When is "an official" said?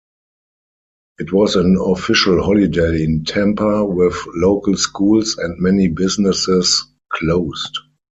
1.55-2.41